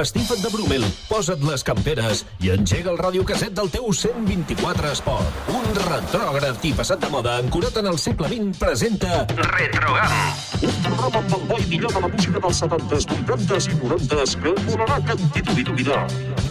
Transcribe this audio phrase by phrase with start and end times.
[0.00, 3.92] pantalons de campana, empastifa't de Brumel, posa't les camperes i engega el radiocasset del teu
[3.92, 5.26] 124 Esport.
[5.48, 10.14] Un retrògraf i passat de moda ancorat en el segle XX presenta Retrogam.
[10.60, 14.36] Un programa amb el bo i millor de la música dels 70s, 80s i 90s
[14.42, 16.04] que volarà cantit i d'oblidar.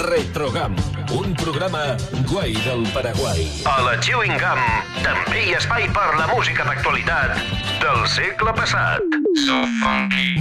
[0.05, 0.75] Retrogam,
[1.17, 1.95] un programa
[2.29, 3.47] guai del Paraguai.
[3.65, 4.63] A la Chewing Gum
[5.05, 7.37] també hi ha espai per la música d'actualitat
[7.81, 9.19] del segle passat.
[9.45, 10.37] So funky.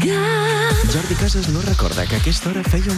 [0.89, 2.98] Jordi Casas no recorda que a aquesta hora feia un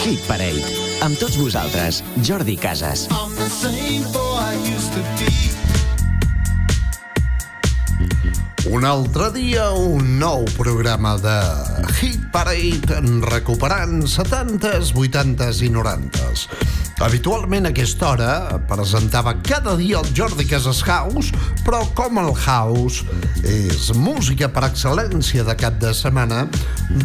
[0.00, 0.62] Hit Parade.
[1.04, 3.04] Amb tots vosaltres, Jordi Casas.
[8.70, 11.32] Un altre dia, un nou programa de
[11.98, 16.44] Hit Parade recuperant 70s, 80s i 90s.
[17.02, 21.34] Habitualment a aquesta hora presentava cada dia el Jordi Casas House,
[21.66, 23.02] però com el House
[23.42, 26.46] és música per excel·lència de cap de setmana,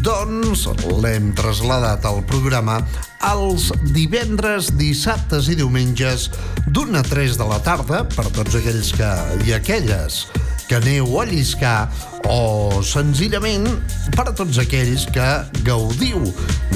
[0.05, 0.67] doncs
[1.02, 2.77] l'hem traslladat al programa
[3.25, 6.29] els divendres, dissabtes i diumenges
[6.69, 9.16] d'una a 3 de la tarda per tots aquells que
[9.50, 10.27] i aquelles
[10.67, 11.89] que aneu a lliscar
[12.30, 13.67] o senzillament
[14.16, 15.27] per a tots aquells que
[15.67, 16.23] gaudiu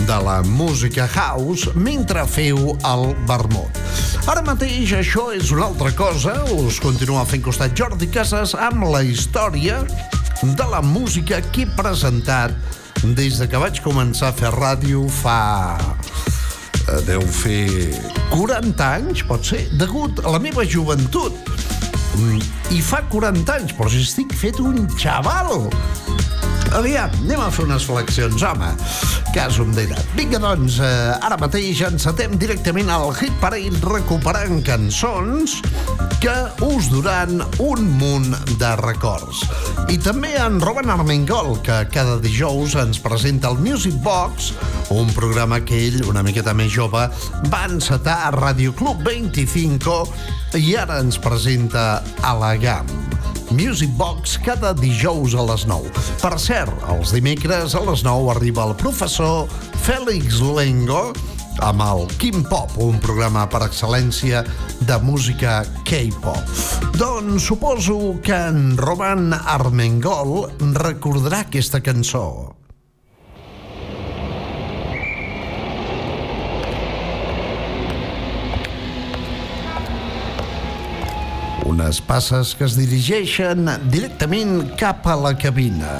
[0.05, 3.81] de la música house mentre feu el vermut.
[4.29, 9.01] Ara mateix això és una altra cosa, us continua fent costat Jordi Casas amb la
[9.05, 9.81] història
[10.43, 12.53] de la música que he presentat
[13.15, 15.39] des de que vaig començar a fer ràdio fa
[15.79, 17.93] eh, deu fer
[18.33, 21.58] 40 anys, pot ser, degut a la meva joventut.
[22.73, 25.69] I fa 40 anys, però si estic fet un xaval.
[26.77, 28.67] Aviam, anem a fer unes flexions, home.
[29.33, 29.97] Cas un d'era.
[30.13, 35.57] Vinga, doncs, eh, ara mateix encetem directament al Hit Parade recuperant cançons
[36.21, 36.35] que
[36.67, 39.41] us duran un munt de records.
[39.89, 44.53] I també en Robin Armengol, que cada dijous ens presenta el Music Box,
[44.93, 47.07] un programa que ell, una miqueta més jove,
[47.49, 50.03] va encetar a Radio Club 25
[50.59, 52.99] i ara ens presenta a la GAM.
[53.51, 55.89] Music Box cada dijous a les 9.
[56.21, 59.49] Per cert, els dimecres a les 9 arriba el professor
[59.85, 61.09] Fèlix Lengo
[61.65, 64.43] amb el Kim Pop, un programa per excel·lència
[64.85, 66.53] de música K-pop.
[66.99, 72.58] Doncs suposo que en Roman Armengol recordarà aquesta cançó.
[81.79, 85.93] Unes passes que es dirigeixen directament cap a la cabina.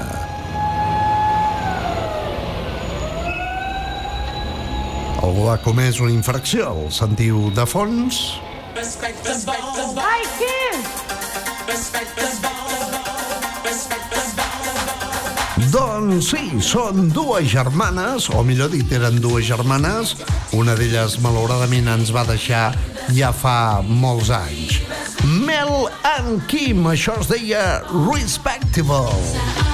[5.23, 8.19] Algú ha comès una infracció, el sentiu de fons?
[8.75, 10.19] Ai!
[15.72, 20.17] Doncs sí, són dues germanes, o millor dit, eren dues germanes.
[20.59, 22.73] Una d'elles, malauradament, ens va deixar
[23.16, 24.89] ja fa molts anys.
[26.17, 27.63] And Kim, això es deia
[28.12, 29.69] Respectable.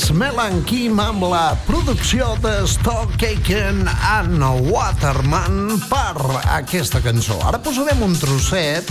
[0.00, 7.36] els Melan Kim amb la producció de Stockaken and Waterman per aquesta cançó.
[7.44, 8.88] Ara posarem un trosset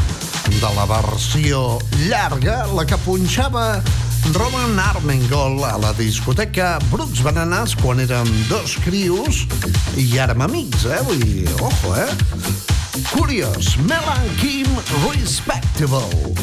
[0.59, 3.81] de la versió llarga, la que punxava
[4.35, 9.45] Roman Armengol a la discoteca Brooks Bananas quan érem dos crios
[9.97, 11.01] i ara amb amics, eh?
[11.09, 12.09] Vull dir, ojo, eh?
[13.15, 14.69] Curiós, Melan Kim
[15.07, 16.38] Respectable.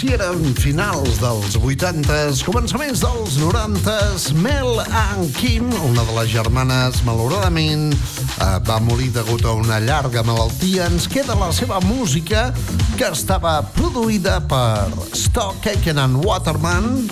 [0.00, 7.02] si eren finals dels 80s, començaments dels 90s, Mel and Kim, una de les germanes,
[7.04, 10.86] malauradament, eh, va morir degut a una llarga malaltia.
[10.88, 12.48] Ens queda la seva música,
[12.96, 17.10] que estava produïda per Stock Aiken and Waterman,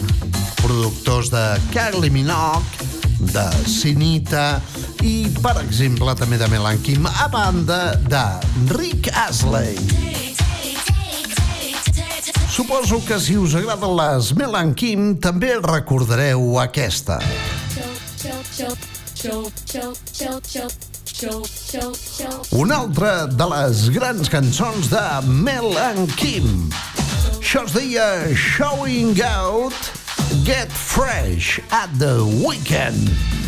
[0.62, 2.88] productors de Kylie Minogue,
[3.34, 4.62] de Sinita
[5.04, 8.28] i, per exemple, també de Melan Kim, a banda de
[8.78, 10.07] Rick Astley.
[12.58, 17.20] Suposo que si us agraden les Melan Kim també recordareu aquesta.
[22.58, 26.66] Una altra de les grans cançons de Mel and Kim.
[27.38, 29.94] Això es deia Showing Out,
[30.42, 33.47] Get Fresh at the Weekend.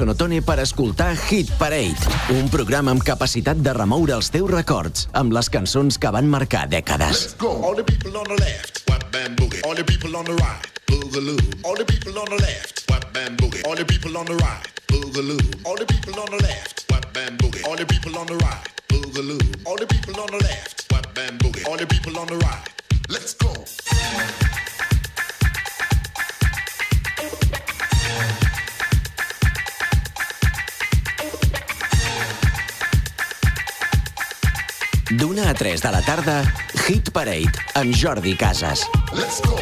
[0.00, 5.34] Sonotone per escoltar Hit Parade, un programa amb capacitat de remoure els teus records amb
[5.36, 7.34] les cançons que van marcar dècades.
[7.36, 7.50] Go.
[7.60, 9.60] All the people on the left, whap bam boogie.
[9.68, 11.36] All the people on the right, boogaloo.
[11.68, 13.60] All the people on the left, whap bam boogie.
[13.68, 15.66] All the people on the right, boogaloo.
[15.66, 17.66] All the people on the left, whap bam boogie.
[17.68, 19.66] All the people on the right, boogaloo.
[19.66, 21.68] All the people on the left, whap bam boogie.
[21.68, 22.64] All the people on the right.
[23.10, 23.52] Let's go.
[35.10, 36.36] D'una a 3 de la tarda,
[36.86, 38.86] Hit Parade amb Jordi Casas.
[39.12, 39.58] Let's go.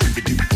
[0.00, 0.53] back.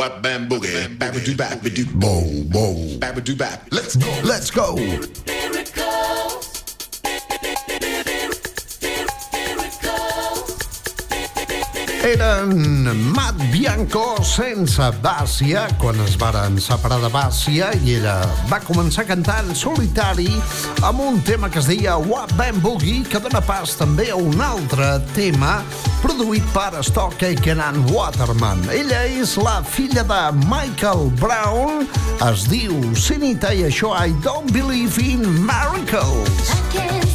[0.00, 0.98] what bam boogie.
[0.98, 2.98] bam do bap, do boom, boom.
[2.98, 3.68] bam do bap.
[3.70, 4.76] Let's go, let's go.
[12.00, 18.16] Eren Matt Bianco sense Bàcia, quan es varen separar de Bàcia, i ella
[18.48, 20.32] va començar a cantar en solitari
[20.80, 24.40] amb un tema que es deia What Ben Boogie que dona pas també a un
[24.40, 25.60] altre tema
[26.02, 28.62] produït per Stockhaken and Waterman.
[28.72, 31.86] Ella és la filla de Michael Brown,
[32.30, 36.50] es diu Sinita i això I Don't Believe in Miracles.
[36.50, 37.09] I can't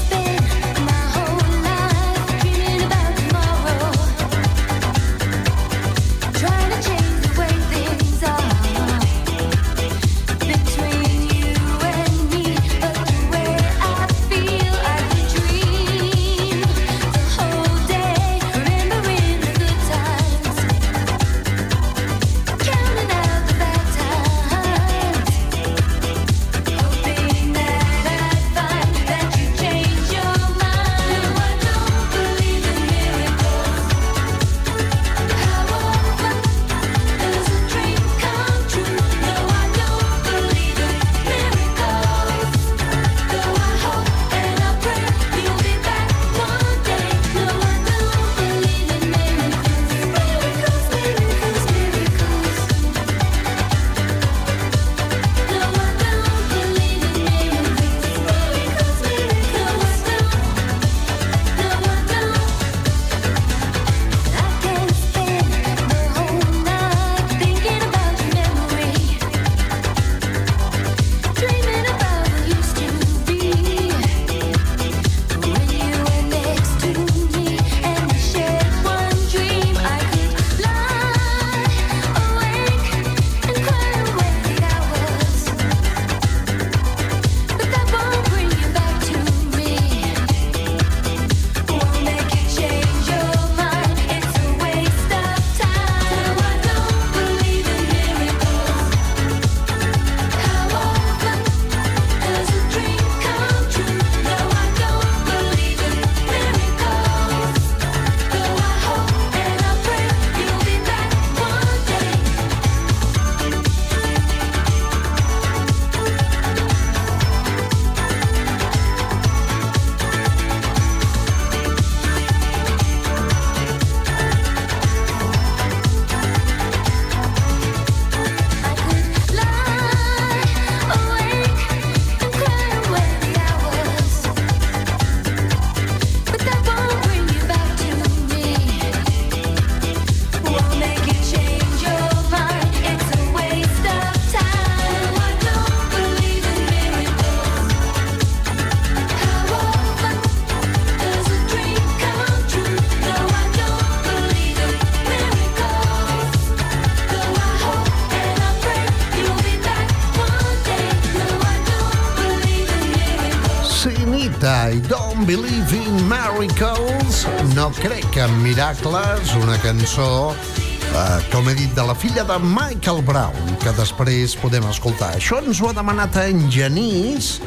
[167.66, 173.02] No crec en miracles, una cançó eh, com he dit, de la filla de Michael
[173.02, 175.16] Brown, que després podem escoltar.
[175.18, 177.40] Això ens ho ha demanat en Genís,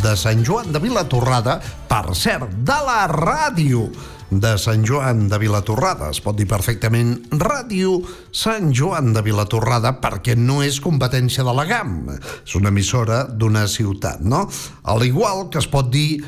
[0.00, 1.58] de Sant Joan de Vilatorrada,
[1.92, 3.90] per cert, de la ràdio
[4.30, 6.08] de Sant Joan de Vilatorrada.
[6.08, 7.98] Es pot dir perfectament Ràdio
[8.32, 12.14] Sant Joan de Vilatorrada perquè no és competència de la GAM.
[12.16, 14.46] És una emissora d'una ciutat, no?
[14.88, 16.22] Al igual que es pot dir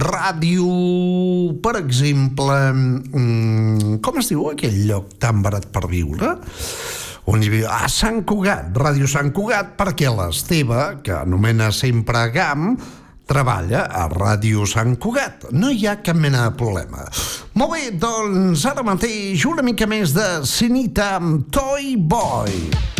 [0.00, 0.66] ràdio,
[1.64, 6.36] per exemple, mm, com es diu aquell lloc tan barat per viure?
[7.26, 12.74] on hi havia, a Sant Cugat, Ràdio Sant Cugat, perquè l'Esteve, que anomena sempre GAM,
[13.24, 15.48] treballa a Ràdio Sant Cugat.
[15.56, 17.06] No hi ha cap mena de problema.
[17.56, 22.93] Molt bé, doncs ara mateix una mica més de Sinita amb Toy Boy.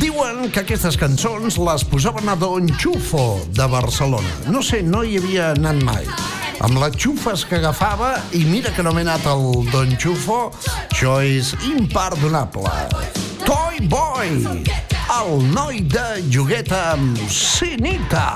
[0.00, 4.30] Diuen que aquestes cançons les posaven a Don Chufo de Barcelona.
[4.48, 6.08] No sé, no hi havia anat mai.
[6.64, 10.40] Amb les xufes que agafava, i mira que no m'he anat al Don Chufo,
[10.88, 12.72] això és imperdonable.
[13.44, 14.40] Toy Boy,
[15.20, 18.30] el noi de jogueta amb Sinita.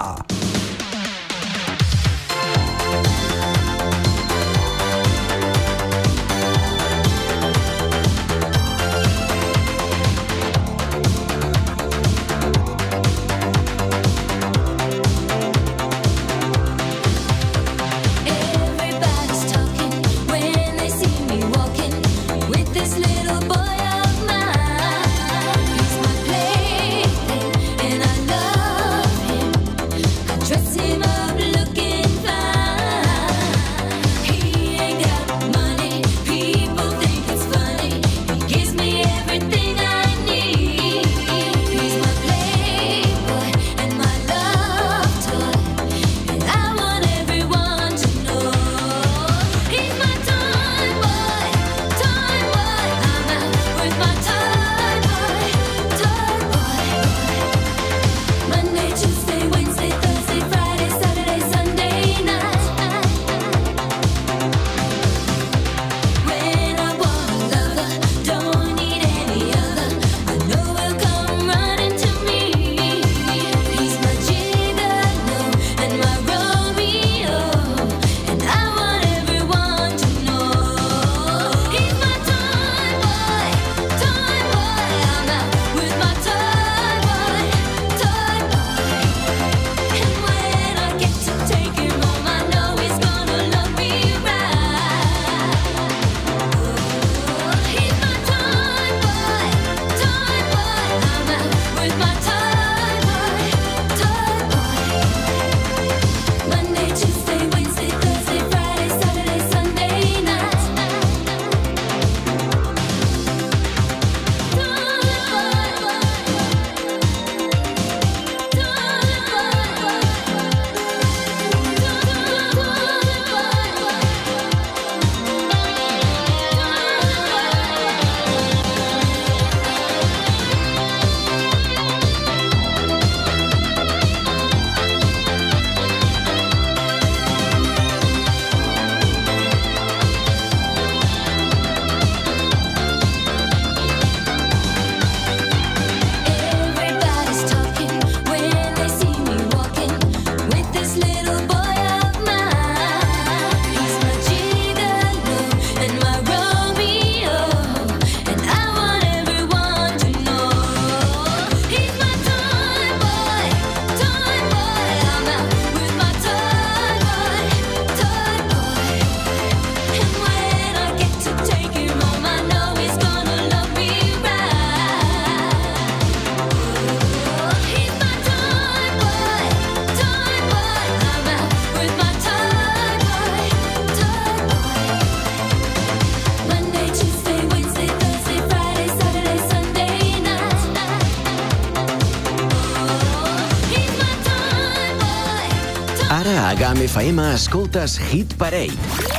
[197.04, 198.72] FM escoltes Hit Parade.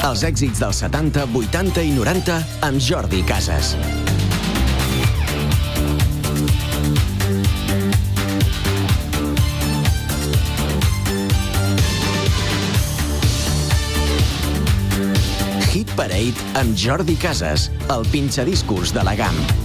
[0.08, 3.76] Els èxits dels 70, 80 i 90 amb Jordi Casas.
[15.70, 19.65] Hit Parade amb Jordi Casas, el pinxadiscos de la GAM.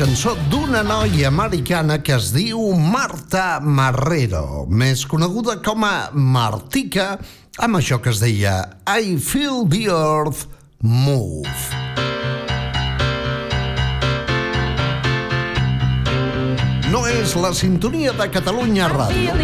[0.00, 7.18] Cançó d'una noia americana que es diu Marta Marrero, més coneguda com a Martica,
[7.60, 8.54] amb això que es deia
[8.88, 10.46] I Feel the Earth
[10.80, 11.52] Move.
[16.88, 19.36] No és la sintonia de Catalunya Ràdio.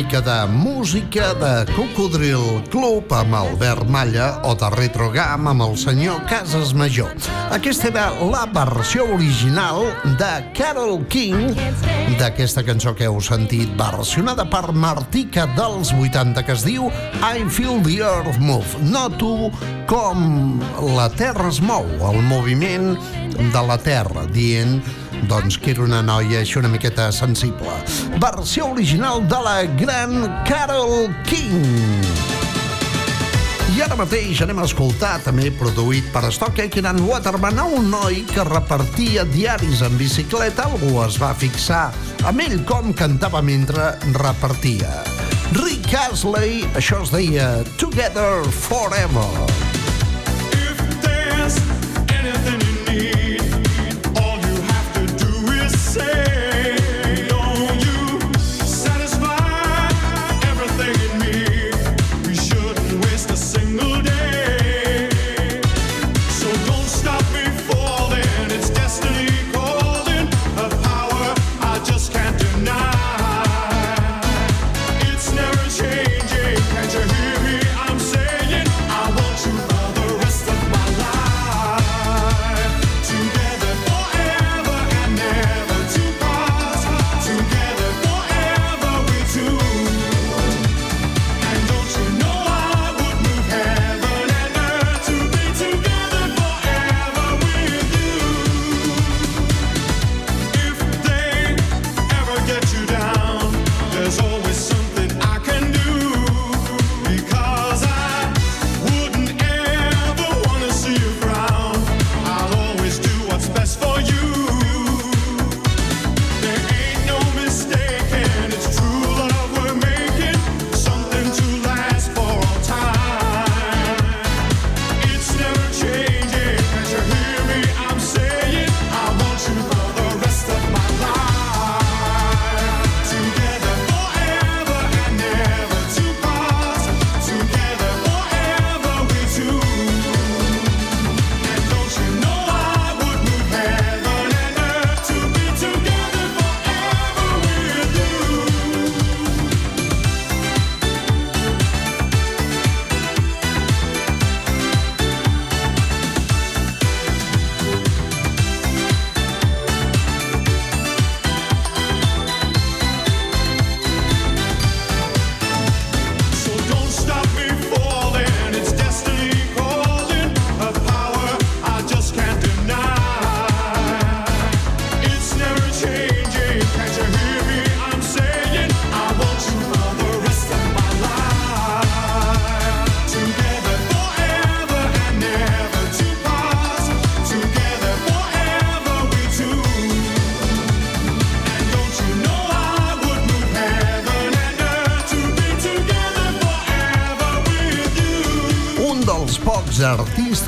[0.00, 6.22] Mica de música de Cocodril Club amb Albert Malla o de Retrogam amb el senyor
[6.30, 7.10] Casas Major.
[7.52, 9.84] Aquesta era la versió original
[10.16, 11.52] de Carol King
[12.16, 16.88] d'aquesta cançó que heu sentit versionada per Martica dels 80 que es diu
[17.20, 18.80] I Feel the Earth Move.
[18.88, 19.50] Noto
[19.90, 20.64] com
[20.96, 22.94] la Terra es mou, el moviment
[23.36, 24.80] de la Terra, dient
[25.28, 27.72] doncs que era una noia així una miqueta sensible.
[28.22, 31.60] Versió original de la gran Carol King.
[33.70, 38.24] I ara mateix anem a escoltar, també produït per Stockek and Waterman, a un noi
[38.28, 40.66] que repartia diaris en bicicleta.
[40.66, 41.86] Algú es va fixar
[42.26, 44.90] amb ell com cantava mentre repartia.
[45.54, 49.69] Rick Astley, això es deia Together Forever.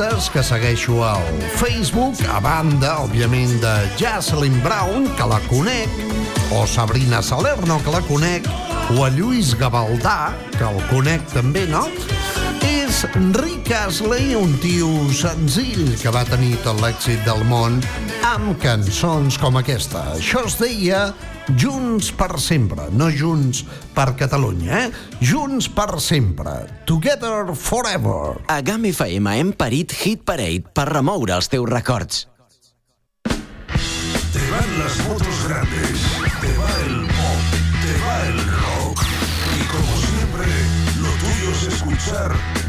[0.03, 1.23] Artistes que segueixo al
[1.59, 5.91] Facebook, a banda, òbviament, de Jocelyn Brown, que la conec,
[6.51, 8.47] o Sabrina Salerno, que la conec,
[8.97, 11.85] o a Lluís Gavaldà, que el conec també, no?
[12.67, 13.05] És
[13.39, 17.79] Rick Astley, un tio senzill que va tenir tot l'èxit del món
[18.27, 20.03] amb cançons com aquesta.
[20.19, 21.13] Això es deia
[21.49, 24.93] Junts per sempre, no Junts per Catalunya, eh?
[25.19, 26.69] Junts per sempre.
[26.87, 28.39] Together forever.
[28.47, 32.29] A GAM FM hem parit Hit Parade per remoure els teus records.
[34.33, 36.07] Te van las motos grandes,
[36.41, 39.03] te va el pop, te va el rock.
[39.59, 40.47] Y como siempre,
[41.03, 42.62] lo tuyo es escuchar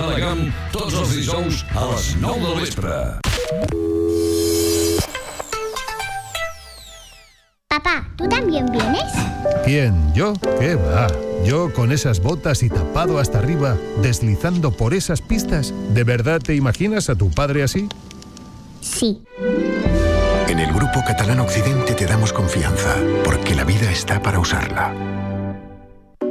[0.00, 0.40] a la GAM
[0.72, 2.92] tots els dijous a les 9 del vespre.
[7.68, 9.12] Papá, ¿tú también vienes?
[9.64, 9.94] ¿Quién?
[10.14, 10.32] ¿Yo?
[10.58, 11.06] ¿Qué va?
[11.44, 15.74] Yo con esas botas y tapado hasta arriba, deslizando por esas pistas.
[15.94, 17.88] ¿De verdad te imaginas a tu padre así?
[18.80, 19.22] Sí.
[20.48, 25.17] En el Grupo Catalán Occidente te damos confianza, porque la vida está para usarla.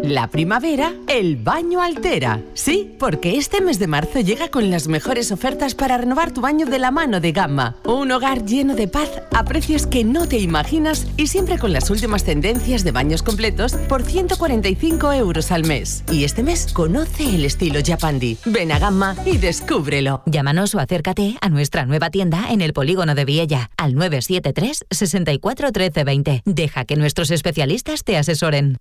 [0.08, 2.42] La primavera, el baño altera.
[2.54, 6.66] Sí, porque este mes de marzo llega con las mejores ofertas para renovar tu baño
[6.66, 7.76] de la mano de Gamma.
[7.84, 11.90] Un hogar lleno de paz a precios que no te imaginas y siempre con las
[11.90, 16.06] últimas tendencias de baños completos por 145 euros al mes.
[16.10, 18.38] Y este mes conoce el estilo Japandi.
[18.46, 20.24] Ven a Gamma y descúbrelo.
[20.26, 25.72] Llámanos o acércate a nuestra nueva tienda en el polígono de Viella al 973 64
[25.74, 26.44] 13 20.
[26.46, 28.78] Deja que nuestros especialistas te asesoren.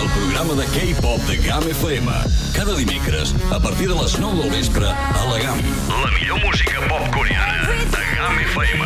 [0.00, 2.12] El programa de K-pop de GAM FM.
[2.54, 5.58] Cada dimecres, a partir de les 9 del vespre, a la GAM.
[6.04, 8.84] La millor música pop coreana de GAM FM.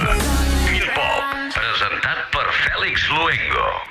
[0.70, 3.90] Quin Pop, presentat per Fèlix Luengo.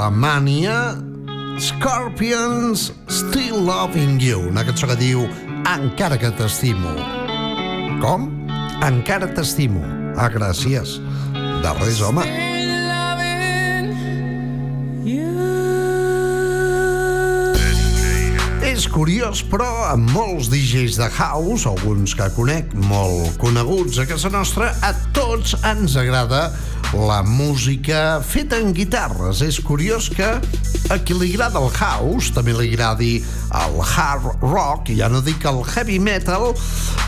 [0.00, 0.96] Des d'Alemanya,
[1.58, 5.26] Scorpions Still Loving You, una cançó que diu
[5.68, 6.94] Encara que t'estimo.
[8.00, 8.30] Com?
[8.80, 9.82] Encara t'estimo.
[10.16, 10.96] Ah, gràcies.
[11.34, 12.24] De res, home.
[18.64, 24.32] És curiós, però amb molts DJs de house, alguns que conec molt coneguts a casa
[24.32, 26.46] nostra, a tots ens agrada
[26.92, 29.42] la música feta en guitarres.
[29.42, 30.26] És curiós que
[30.90, 33.12] a qui li agrada el house també li agradi
[33.60, 36.50] el hard rock, ja no dic el heavy metal,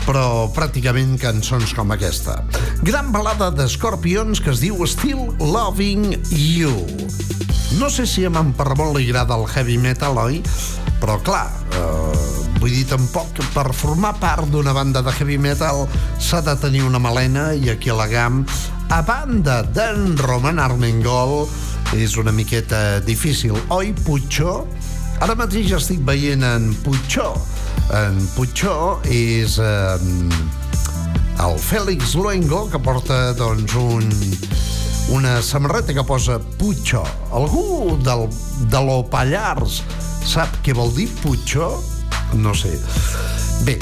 [0.07, 2.41] però pràcticament cançons com aquesta.
[2.83, 6.73] Gran balada de Scorpions que es diu Still Loving You.
[7.79, 10.43] No sé si a en Parramon li agrada el heavy metal, oi?
[11.01, 15.87] Però clar, eh, vull dir tampoc per formar part d'una banda de heavy metal
[16.21, 18.45] s'ha de tenir una melena i aquí a la GAM,
[18.93, 21.47] a banda d'en Roman Armengol,
[21.97, 24.67] és una miqueta difícil, oi, Puigó?
[25.17, 27.31] Ara mateix estic veient en Puigó.
[27.97, 29.97] En Puigó és eh,
[31.41, 34.05] el Fèlix Luengo, que porta doncs un,
[35.17, 37.01] una samarreta que posa Puigó.
[37.33, 38.27] Algú del,
[38.69, 39.81] de lo Pallars
[40.21, 41.79] sap què vol dir Puigó?
[42.37, 42.77] No sé.
[43.65, 43.79] Bé,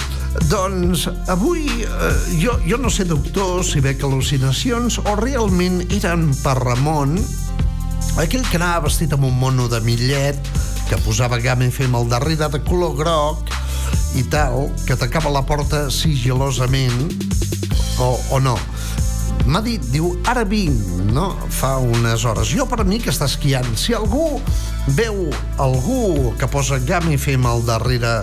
[0.49, 6.55] doncs avui eh, jo, jo no sé, doctor, si veig al·lucinacions o realment eren per
[6.59, 7.17] Ramon,
[8.21, 10.39] aquell que anava vestit amb un mono de millet,
[10.89, 13.51] que posava Game FM al darrere de color groc
[14.19, 17.11] i tal, que tacava la porta sigilosament,
[17.99, 18.57] o, o no.
[19.45, 20.77] M'ha dit, diu, ara vinc,
[21.11, 21.31] no?
[21.49, 22.51] Fa unes hores.
[22.53, 23.67] Jo per mi que està esquiant.
[23.77, 24.39] Si algú
[24.97, 25.29] veu
[25.61, 28.21] algú que posa Game FM al darrere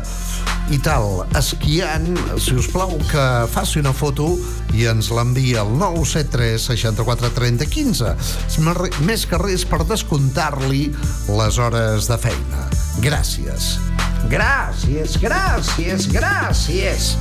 [0.70, 4.30] i tal, esquiant, si us plau que faci una foto
[4.76, 8.14] i ens l'envia al 973 64 30 15.
[8.46, 10.90] És mer- Més que res per descomptar-li
[11.38, 12.68] les hores de feina.
[13.04, 13.76] Gràcies.
[14.28, 17.14] Gràcies, gràcies, gràcies.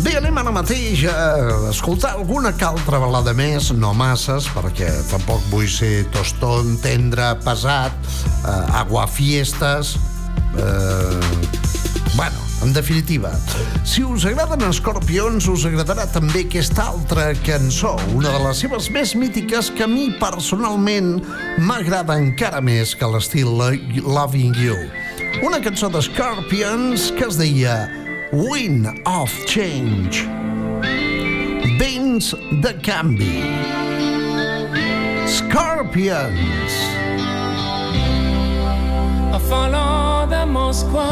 [0.00, 5.44] Bé, anem ara mateix a escoltar alguna que altra balada més, no masses, perquè tampoc
[5.52, 7.94] vull ser tostón, tendre, pesat,
[8.42, 9.96] eh, aguafiestes...
[10.58, 11.20] Eh,
[12.16, 13.30] bueno, en definitiva,
[13.88, 19.14] si us agraden Scorpions, us agradarà també aquesta altra cançó, una de les seves més
[19.16, 21.14] mítiques que a mi personalment
[21.62, 23.72] m'agrada encara més que l'estil Lo-
[24.18, 24.76] Loving You.
[25.46, 27.78] Una cançó de Scorpions que es deia
[28.32, 30.24] Wind of Change.
[31.78, 32.30] Vents
[32.62, 33.42] de canvi.
[35.28, 36.72] Scorpions.
[39.34, 41.10] I follow the Moskva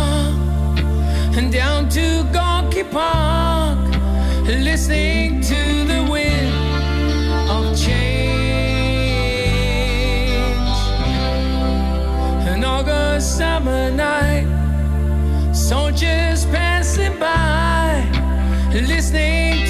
[1.37, 3.79] and down to Gorky Park,
[4.47, 6.55] listening to the wind
[7.51, 8.01] of change.
[12.49, 14.47] An August summer night,
[15.53, 16.47] soldiers
[16.91, 18.03] passing by,
[18.73, 19.70] listening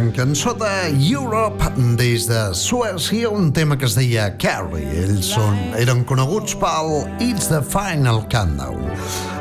[0.00, 1.62] Gran cançó de Europe
[1.98, 4.86] des de Suècia, un tema que es deia Carrie.
[5.02, 8.80] Ells són, eren coneguts pel It's the Final Countdown.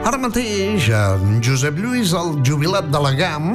[0.03, 3.47] Ara mateix, en Josep Lluís, el jubilat de la GAM,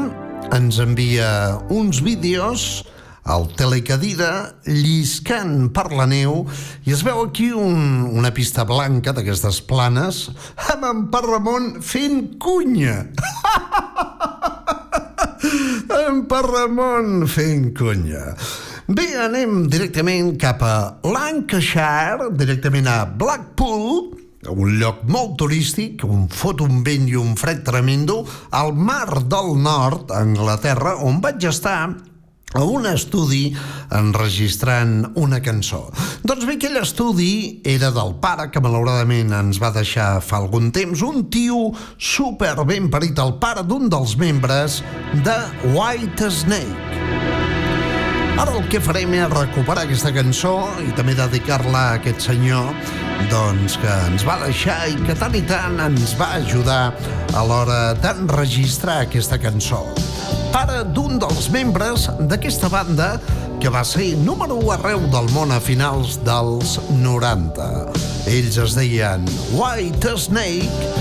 [0.56, 1.28] ens envia
[1.68, 2.86] uns vídeos
[3.28, 6.46] al telecadira lliscant per la neu
[6.88, 10.30] i es veu aquí un, una pista blanca d'aquestes planes
[10.70, 13.02] amb en Ramon fent cunya.
[15.94, 18.34] en Pere Ramon fent cunya.
[18.86, 20.74] Bé, anem directament cap a
[21.06, 24.10] Lancashire, directament a Blackpool,
[24.50, 29.54] un lloc molt turístic, on fot un vent i un fred tremendo, al mar del
[29.62, 31.78] nord, a Anglaterra, on vaig estar
[32.54, 33.48] a un estudi
[33.94, 35.88] enregistrant una cançó.
[36.22, 41.02] Doncs bé, aquell estudi era del pare, que malauradament ens va deixar fa algun temps,
[41.02, 44.82] un tio super ben parit, el pare d'un dels membres
[45.26, 45.38] de
[45.74, 47.43] White Snake.
[48.34, 52.72] Ara el que farem és recuperar aquesta cançó i també dedicar-la a aquest senyor
[53.30, 56.80] doncs, que ens va deixar i que tant i tant ens va ajudar
[57.30, 59.84] a l'hora d'enregistrar aquesta cançó.
[60.54, 63.14] Pare d'un dels membres d'aquesta banda
[63.62, 67.70] que va ser número 1 arreu del món a finals dels 90.
[68.34, 70.92] Ells es deien White Snake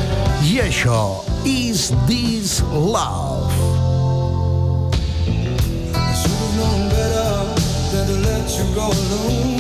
[0.46, 3.74] i això Is This Love?
[8.74, 9.53] Go alone.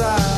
[0.00, 0.29] passar.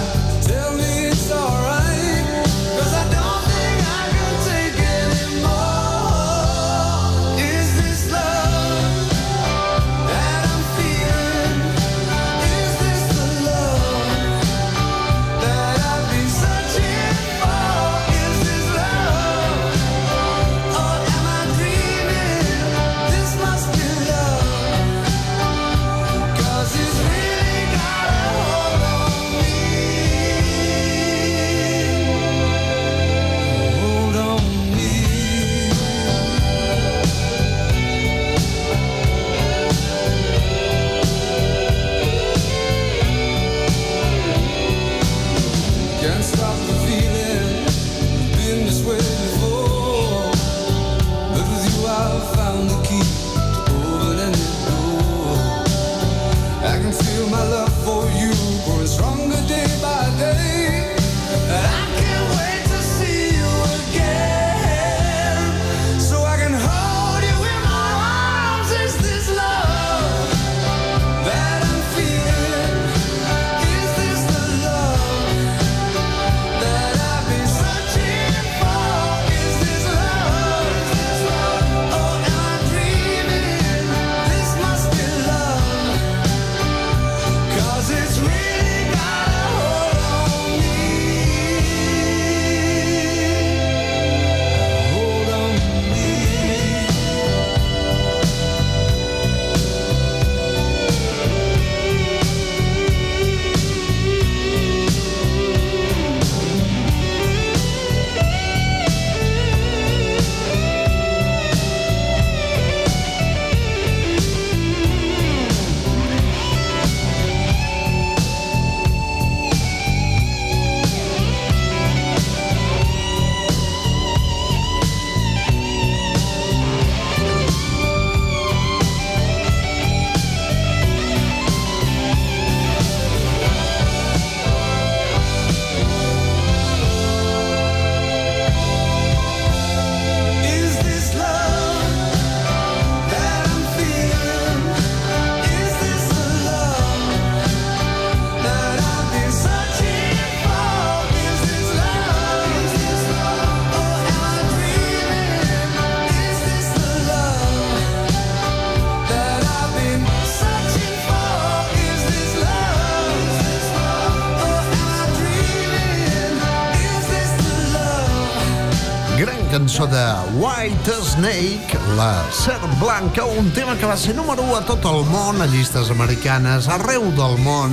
[169.82, 174.60] Cançó de White Snake, la Serp Blanca, un tema que va ser número 1 a
[174.64, 177.72] tot el món, a llistes americanes, arreu del món,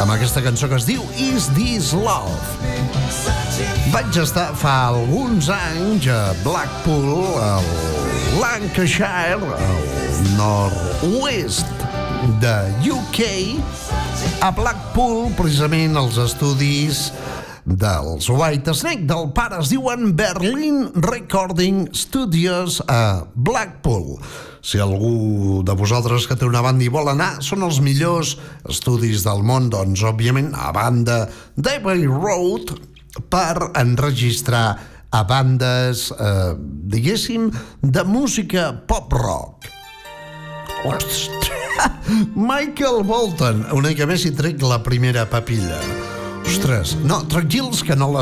[0.00, 2.34] amb aquesta cançó que es diu Is This Love?
[3.92, 7.64] Vaig estar fa alguns anys a Blackpool, al
[8.40, 11.70] Lancashire, al nord-oest
[12.42, 12.56] de
[12.90, 13.24] UK,
[14.44, 17.10] a Blackpool, precisament als estudis
[17.76, 24.18] dels White Snake, del pare es diuen Berlin Recording Studios a Blackpool.
[24.60, 28.34] Si algú de vosaltres que té una banda i vol anar, són els millors
[28.68, 31.24] estudis del món, doncs, òbviament, a banda
[31.56, 32.74] d'Abbey Road,
[33.30, 34.78] per enregistrar
[35.10, 36.54] a bandes, eh,
[36.92, 37.50] diguéssim,
[37.82, 39.68] de música pop-rock.
[42.34, 46.09] Michael Bolton, una mica més i trec la primera papilla.
[46.50, 48.18] Ostres, no, tranquils que no la